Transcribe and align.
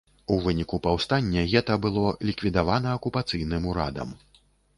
У 0.35 0.35
выніку 0.45 0.77
паўстання 0.87 1.43
гета 1.51 1.77
было 1.83 2.15
ліквідавана 2.31 2.95
акупацыйным 3.01 3.71
урадам. 3.75 4.09